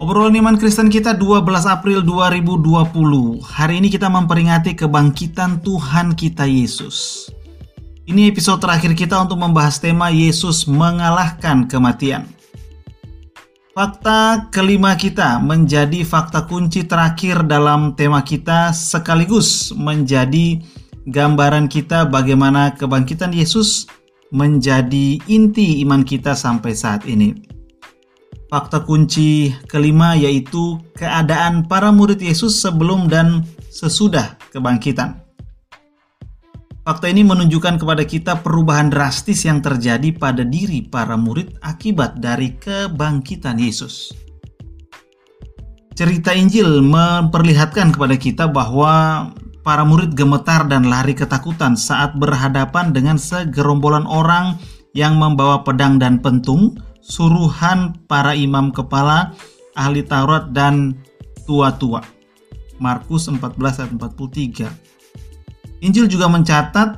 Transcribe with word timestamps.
Obrolan 0.00 0.32
iman 0.32 0.56
Kristen 0.56 0.88
kita 0.88 1.12
12 1.12 1.44
April 1.68 2.00
2020. 2.00 3.44
Hari 3.44 3.84
ini 3.84 3.92
kita 3.92 4.08
memperingati 4.08 4.72
kebangkitan 4.72 5.60
Tuhan 5.60 6.16
kita 6.16 6.48
Yesus. 6.48 7.28
Ini 8.08 8.32
episode 8.32 8.64
terakhir 8.64 8.96
kita 8.96 9.20
untuk 9.20 9.36
membahas 9.36 9.76
tema 9.76 10.08
Yesus 10.08 10.64
mengalahkan 10.64 11.68
kematian. 11.68 12.24
Fakta 13.76 14.48
kelima 14.48 14.96
kita 14.96 15.36
menjadi 15.36 16.00
fakta 16.00 16.48
kunci 16.48 16.88
terakhir 16.88 17.44
dalam 17.44 17.92
tema 17.92 18.24
kita 18.24 18.72
sekaligus 18.72 19.68
menjadi 19.76 20.64
gambaran 21.12 21.68
kita 21.68 22.08
bagaimana 22.08 22.72
kebangkitan 22.72 23.36
Yesus 23.36 23.84
menjadi 24.32 25.20
inti 25.28 25.84
iman 25.84 26.08
kita 26.08 26.32
sampai 26.32 26.72
saat 26.72 27.04
ini. 27.04 27.49
Fakta 28.50 28.82
kunci 28.82 29.54
kelima 29.70 30.18
yaitu 30.18 30.82
keadaan 30.98 31.70
para 31.70 31.94
murid 31.94 32.18
Yesus 32.18 32.58
sebelum 32.58 33.06
dan 33.06 33.46
sesudah 33.70 34.34
kebangkitan. 34.50 35.22
Fakta 36.82 37.06
ini 37.06 37.22
menunjukkan 37.22 37.78
kepada 37.78 38.02
kita 38.02 38.42
perubahan 38.42 38.90
drastis 38.90 39.46
yang 39.46 39.62
terjadi 39.62 40.10
pada 40.18 40.42
diri 40.42 40.82
para 40.82 41.14
murid 41.14 41.62
akibat 41.62 42.18
dari 42.18 42.58
kebangkitan 42.58 43.62
Yesus. 43.62 44.10
Cerita 45.94 46.34
Injil 46.34 46.82
memperlihatkan 46.82 47.94
kepada 47.94 48.18
kita 48.18 48.50
bahwa 48.50 49.30
para 49.62 49.86
murid 49.86 50.18
gemetar 50.18 50.66
dan 50.66 50.90
lari 50.90 51.14
ketakutan 51.14 51.78
saat 51.78 52.18
berhadapan 52.18 52.90
dengan 52.90 53.14
segerombolan 53.14 54.10
orang 54.10 54.58
yang 54.90 55.14
membawa 55.14 55.62
pedang 55.62 56.02
dan 56.02 56.18
pentung, 56.18 56.74
suruhan 57.00 57.96
para 58.06 58.36
imam 58.36 58.70
kepala, 58.70 59.32
ahli 59.74 60.04
Taurat 60.04 60.52
dan 60.52 60.96
tua-tua. 61.44 62.04
Markus 62.80 63.28
14 63.28 63.40
ayat 63.60 63.90
43. 63.92 65.84
Injil 65.84 66.08
juga 66.08 66.28
mencatat 66.28 66.96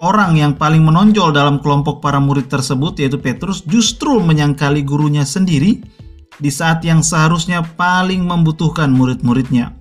orang 0.00 0.36
yang 0.38 0.52
paling 0.56 0.84
menonjol 0.84 1.34
dalam 1.34 1.60
kelompok 1.60 2.00
para 2.00 2.20
murid 2.22 2.48
tersebut 2.48 2.96
yaitu 3.00 3.20
Petrus 3.20 3.64
justru 3.66 4.20
menyangkali 4.20 4.84
gurunya 4.84 5.24
sendiri 5.26 5.84
di 6.38 6.50
saat 6.52 6.86
yang 6.86 7.02
seharusnya 7.02 7.60
paling 7.76 8.22
membutuhkan 8.22 8.88
murid-muridnya. 8.94 9.74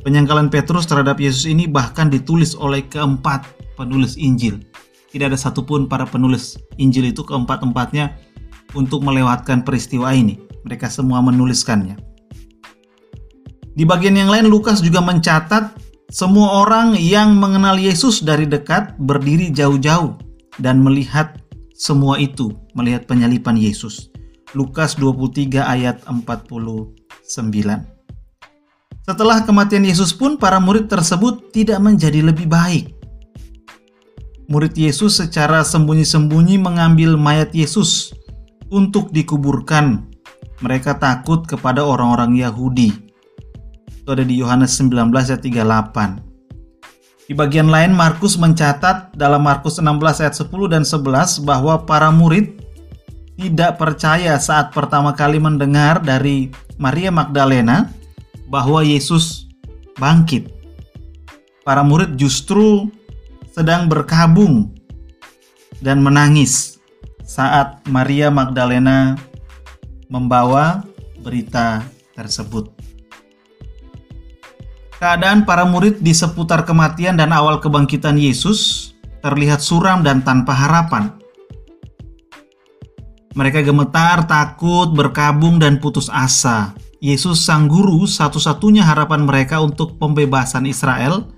Penyangkalan 0.00 0.48
Petrus 0.48 0.88
terhadap 0.88 1.20
Yesus 1.20 1.44
ini 1.44 1.68
bahkan 1.68 2.08
ditulis 2.08 2.56
oleh 2.56 2.88
keempat 2.88 3.44
penulis 3.76 4.16
Injil. 4.16 4.64
Tidak 5.12 5.28
ada 5.28 5.36
satupun 5.36 5.84
para 5.84 6.08
penulis 6.08 6.56
Injil 6.80 7.12
itu 7.12 7.20
keempat-empatnya 7.20 8.29
untuk 8.74 9.02
melewatkan 9.02 9.62
peristiwa 9.66 10.12
ini. 10.14 10.38
Mereka 10.66 10.92
semua 10.92 11.24
menuliskannya. 11.24 11.96
Di 13.70 13.88
bagian 13.88 14.18
yang 14.18 14.28
lain 14.28 14.50
Lukas 14.50 14.84
juga 14.84 15.00
mencatat 15.00 15.72
semua 16.10 16.66
orang 16.66 16.98
yang 16.98 17.38
mengenal 17.38 17.78
Yesus 17.78 18.20
dari 18.20 18.44
dekat 18.44 18.98
berdiri 18.98 19.54
jauh-jauh 19.54 20.18
dan 20.58 20.82
melihat 20.82 21.38
semua 21.72 22.18
itu, 22.18 22.50
melihat 22.74 23.06
penyalipan 23.06 23.54
Yesus. 23.56 24.10
Lukas 24.52 24.98
23 24.98 25.62
ayat 25.62 26.02
49. 26.10 26.90
Setelah 29.06 29.38
kematian 29.46 29.86
Yesus 29.86 30.10
pun 30.10 30.36
para 30.36 30.58
murid 30.58 30.90
tersebut 30.90 31.54
tidak 31.54 31.78
menjadi 31.78 32.20
lebih 32.20 32.50
baik. 32.50 32.90
Murid 34.50 34.74
Yesus 34.74 35.22
secara 35.22 35.62
sembunyi-sembunyi 35.62 36.58
mengambil 36.58 37.14
mayat 37.14 37.54
Yesus 37.54 38.10
untuk 38.70 39.10
dikuburkan. 39.10 40.06
Mereka 40.62 40.96
takut 40.96 41.44
kepada 41.44 41.84
orang-orang 41.84 42.38
Yahudi. 42.38 42.92
Itu 44.00 44.16
ada 44.16 44.24
di 44.24 44.40
Yohanes 44.40 44.72
19 44.78 45.12
ayat 45.12 45.42
38. 45.44 46.30
Di 47.30 47.38
bagian 47.38 47.70
lain 47.70 47.94
Markus 47.94 48.34
mencatat 48.34 49.14
dalam 49.14 49.46
Markus 49.46 49.78
16 49.78 50.26
ayat 50.26 50.34
10 50.34 50.50
dan 50.66 50.82
11 50.82 51.46
bahwa 51.46 51.78
para 51.86 52.10
murid 52.10 52.58
tidak 53.38 53.78
percaya 53.78 54.34
saat 54.36 54.74
pertama 54.74 55.14
kali 55.14 55.38
mendengar 55.38 56.02
dari 56.02 56.50
Maria 56.74 57.14
Magdalena 57.14 57.86
bahwa 58.50 58.82
Yesus 58.82 59.46
bangkit. 59.94 60.50
Para 61.62 61.86
murid 61.86 62.18
justru 62.18 62.90
sedang 63.54 63.86
berkabung 63.86 64.74
dan 65.78 66.02
menangis 66.02 66.79
saat 67.30 67.86
Maria 67.86 68.26
Magdalena 68.26 69.14
membawa 70.10 70.82
berita 71.22 71.86
tersebut. 72.18 72.74
Keadaan 74.98 75.46
para 75.46 75.62
murid 75.62 76.02
di 76.02 76.10
seputar 76.10 76.66
kematian 76.66 77.14
dan 77.14 77.30
awal 77.30 77.62
kebangkitan 77.62 78.18
Yesus 78.18 78.90
terlihat 79.22 79.62
suram 79.62 80.02
dan 80.02 80.26
tanpa 80.26 80.52
harapan. 80.58 81.14
Mereka 83.38 83.62
gemetar, 83.62 84.26
takut, 84.26 84.90
berkabung, 84.90 85.62
dan 85.62 85.78
putus 85.78 86.10
asa. 86.10 86.74
Yesus, 86.98 87.46
Sang 87.46 87.70
Guru, 87.70 88.04
satu-satunya 88.10 88.82
harapan 88.82 89.22
mereka 89.22 89.62
untuk 89.62 89.96
pembebasan 90.02 90.66
Israel, 90.66 91.30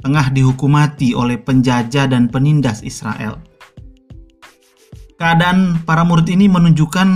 tengah 0.00 0.30
dihukum 0.30 0.72
mati 0.72 1.12
oleh 1.12 1.36
penjajah 1.36 2.08
dan 2.08 2.30
penindas 2.30 2.80
Israel. 2.86 3.53
Keadaan 5.24 5.88
para 5.88 6.04
murid 6.04 6.28
ini 6.36 6.52
menunjukkan 6.52 7.08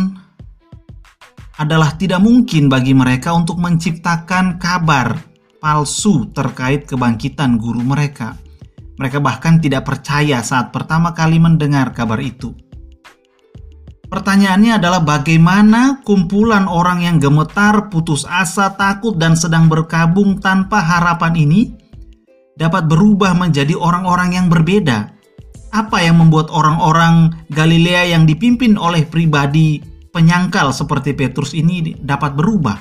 adalah 1.60 1.92
tidak 2.00 2.24
mungkin 2.24 2.72
bagi 2.72 2.96
mereka 2.96 3.36
untuk 3.36 3.60
menciptakan 3.60 4.56
kabar 4.56 5.12
palsu 5.60 6.32
terkait 6.32 6.88
kebangkitan 6.88 7.60
guru 7.60 7.84
mereka. 7.84 8.32
Mereka 8.96 9.20
bahkan 9.20 9.60
tidak 9.60 9.84
percaya 9.84 10.40
saat 10.40 10.72
pertama 10.72 11.12
kali 11.12 11.36
mendengar 11.36 11.92
kabar 11.92 12.16
itu. 12.24 12.56
Pertanyaannya 14.08 14.80
adalah 14.80 15.04
bagaimana 15.04 16.00
kumpulan 16.00 16.64
orang 16.64 17.04
yang 17.04 17.20
gemetar, 17.20 17.92
putus 17.92 18.24
asa, 18.24 18.72
takut, 18.72 19.20
dan 19.20 19.36
sedang 19.36 19.68
berkabung 19.68 20.40
tanpa 20.40 20.80
harapan 20.80 21.36
ini 21.44 21.76
dapat 22.56 22.88
berubah 22.88 23.36
menjadi 23.36 23.76
orang-orang 23.76 24.32
yang 24.32 24.48
berbeda 24.48 25.17
apa 25.72 26.00
yang 26.00 26.20
membuat 26.20 26.48
orang-orang 26.48 27.34
Galilea 27.52 28.14
yang 28.16 28.24
dipimpin 28.24 28.80
oleh 28.80 29.04
pribadi 29.04 29.80
penyangkal 30.12 30.72
seperti 30.72 31.12
Petrus 31.12 31.52
ini 31.52 31.96
dapat 32.00 32.32
berubah? 32.36 32.78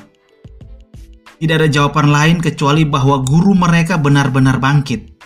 Tidak 1.37 1.53
ada 1.53 1.69
jawaban 1.69 2.09
lain 2.09 2.41
kecuali 2.41 2.81
bahwa 2.81 3.21
guru 3.21 3.53
mereka 3.53 3.99
benar-benar 4.01 4.57
bangkit. 4.57 5.17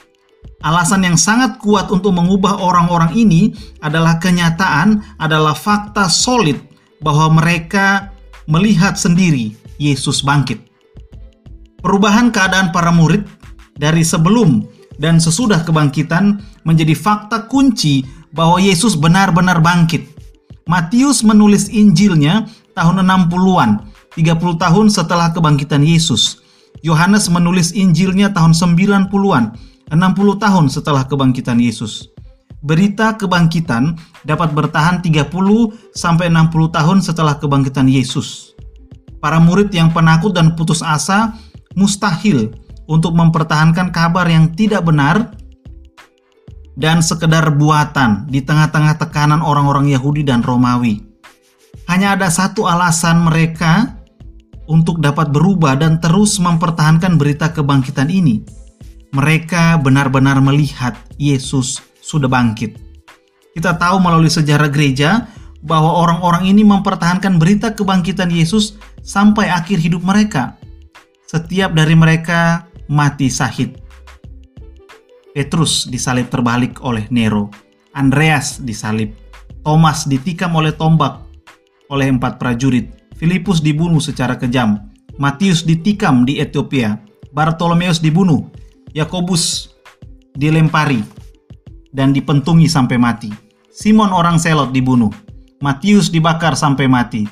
Alasan 0.62 1.08
yang 1.08 1.18
sangat 1.18 1.58
kuat 1.58 1.90
untuk 1.90 2.14
mengubah 2.14 2.62
orang-orang 2.62 3.16
ini 3.18 3.56
adalah 3.82 4.22
kenyataan, 4.22 5.02
adalah 5.18 5.58
fakta 5.58 6.06
solid 6.06 6.60
bahwa 7.02 7.42
mereka 7.42 8.14
melihat 8.46 8.94
sendiri 8.94 9.58
Yesus 9.82 10.22
bangkit. 10.22 10.62
Perubahan 11.82 12.30
keadaan 12.30 12.70
para 12.70 12.94
murid 12.94 13.26
dari 13.74 14.06
sebelum 14.06 14.62
dan 15.02 15.18
sesudah 15.18 15.66
kebangkitan 15.66 16.38
menjadi 16.64 16.94
fakta 16.98 17.46
kunci 17.50 18.06
bahwa 18.32 18.58
Yesus 18.62 18.96
benar-benar 18.96 19.60
bangkit. 19.60 20.08
Matius 20.70 21.26
menulis 21.26 21.68
Injilnya 21.68 22.48
tahun 22.78 23.04
60-an, 23.04 23.92
30 24.16 24.64
tahun 24.64 24.86
setelah 24.88 25.34
kebangkitan 25.36 25.84
Yesus. 25.84 26.40
Yohanes 26.82 27.28
menulis 27.28 27.76
Injilnya 27.76 28.32
tahun 28.32 28.56
90-an, 28.56 29.44
60 29.92 30.44
tahun 30.44 30.66
setelah 30.72 31.04
kebangkitan 31.04 31.60
Yesus. 31.60 32.08
Berita 32.62 33.18
kebangkitan 33.18 33.98
dapat 34.22 34.54
bertahan 34.54 35.02
30 35.02 35.28
sampai 35.98 36.30
60 36.30 36.78
tahun 36.78 36.98
setelah 37.02 37.36
kebangkitan 37.42 37.90
Yesus. 37.90 38.54
Para 39.18 39.42
murid 39.42 39.74
yang 39.74 39.90
penakut 39.90 40.34
dan 40.34 40.54
putus 40.54 40.86
asa 40.86 41.34
mustahil 41.74 42.54
untuk 42.86 43.18
mempertahankan 43.18 43.90
kabar 43.90 44.26
yang 44.30 44.54
tidak 44.54 44.86
benar 44.86 45.34
dan 46.76 47.04
sekedar 47.04 47.52
buatan 47.56 48.28
di 48.32 48.40
tengah-tengah 48.40 48.96
tekanan 49.00 49.44
orang-orang 49.44 49.92
Yahudi 49.92 50.24
dan 50.24 50.40
Romawi. 50.46 51.04
Hanya 51.92 52.16
ada 52.16 52.32
satu 52.32 52.70
alasan 52.70 53.28
mereka 53.28 54.00
untuk 54.72 55.04
dapat 55.04 55.34
berubah 55.36 55.76
dan 55.76 56.00
terus 56.00 56.40
mempertahankan 56.40 57.20
berita 57.20 57.52
kebangkitan 57.52 58.08
ini. 58.08 58.40
Mereka 59.12 59.84
benar-benar 59.84 60.40
melihat 60.40 60.96
Yesus 61.20 61.84
sudah 62.00 62.32
bangkit. 62.32 62.80
Kita 63.52 63.76
tahu 63.76 64.00
melalui 64.00 64.32
sejarah 64.32 64.72
gereja 64.72 65.28
bahwa 65.60 66.00
orang-orang 66.00 66.48
ini 66.48 66.64
mempertahankan 66.64 67.36
berita 67.36 67.76
kebangkitan 67.76 68.32
Yesus 68.32 68.80
sampai 69.04 69.52
akhir 69.52 69.84
hidup 69.84 70.00
mereka. 70.08 70.56
Setiap 71.28 71.76
dari 71.76 71.92
mereka 71.92 72.72
mati 72.88 73.28
sahid. 73.28 73.81
Petrus 75.32 75.88
disalib 75.88 76.28
terbalik 76.28 76.84
oleh 76.84 77.08
Nero, 77.08 77.48
Andreas 77.96 78.60
disalib, 78.60 79.16
Thomas 79.64 80.04
ditikam 80.04 80.52
oleh 80.60 80.76
tombak 80.76 81.24
oleh 81.88 82.12
empat 82.12 82.36
prajurit, 82.36 82.92
Filipus 83.16 83.64
dibunuh 83.64 84.04
secara 84.04 84.36
kejam, 84.36 84.92
Matius 85.16 85.64
ditikam 85.64 86.28
di 86.28 86.44
Ethiopia, 86.44 87.00
Bartolomeus 87.32 88.04
dibunuh, 88.04 88.44
Yakobus 88.92 89.72
dilempari 90.36 91.00
dan 91.96 92.12
dipentungi 92.12 92.68
sampai 92.68 93.00
mati. 93.00 93.32
Simon 93.72 94.12
orang 94.12 94.36
Selot 94.36 94.76
dibunuh, 94.76 95.12
Matius 95.64 96.12
dibakar 96.12 96.60
sampai 96.60 96.92
mati. 96.92 97.24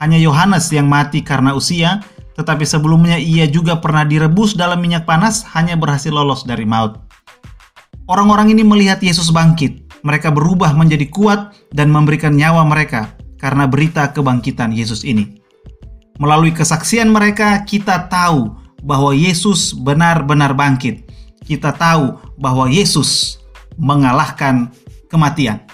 Hanya 0.00 0.16
Yohanes 0.16 0.72
yang 0.72 0.88
mati 0.88 1.20
karena 1.20 1.52
usia, 1.52 2.00
tetapi 2.40 2.64
sebelumnya 2.64 3.20
ia 3.20 3.44
juga 3.44 3.78
pernah 3.78 4.02
direbus 4.08 4.56
dalam 4.56 4.80
minyak 4.80 5.04
panas, 5.04 5.44
hanya 5.52 5.76
berhasil 5.76 6.10
lolos 6.10 6.48
dari 6.48 6.64
maut. 6.64 7.03
Orang-orang 8.04 8.52
ini 8.52 8.60
melihat 8.60 9.00
Yesus 9.00 9.32
bangkit. 9.32 9.80
Mereka 10.04 10.28
berubah 10.28 10.76
menjadi 10.76 11.08
kuat 11.08 11.56
dan 11.72 11.88
memberikan 11.88 12.36
nyawa 12.36 12.60
mereka 12.68 13.16
karena 13.40 13.64
berita 13.64 14.12
kebangkitan 14.12 14.76
Yesus 14.76 15.08
ini. 15.08 15.40
Melalui 16.20 16.52
kesaksian 16.52 17.08
mereka, 17.08 17.64
kita 17.64 18.04
tahu 18.12 18.52
bahwa 18.84 19.16
Yesus 19.16 19.72
benar-benar 19.72 20.52
bangkit. 20.52 21.08
Kita 21.48 21.72
tahu 21.72 22.20
bahwa 22.36 22.68
Yesus 22.68 23.40
mengalahkan 23.80 24.68
kematian. 25.08 25.64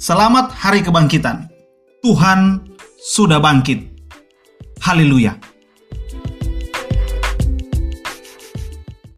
Selamat 0.00 0.48
Hari 0.56 0.80
Kebangkitan. 0.80 1.52
Tuhan 2.00 2.64
sudah 2.96 3.36
bangkit. 3.36 3.92
Haleluya. 4.80 5.36